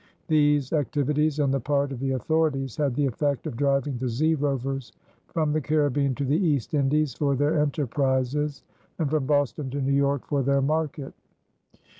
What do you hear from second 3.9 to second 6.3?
the "zee rovers" from the Caribbean to